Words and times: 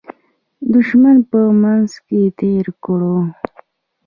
دښمن 0.73 1.17
په 1.31 1.39
منځ 1.61 1.91
کې 2.07 2.21
تېر 2.39 2.65
کړو. 2.83 3.17